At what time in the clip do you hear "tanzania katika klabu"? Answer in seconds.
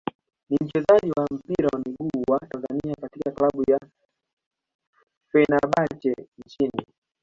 2.39-3.63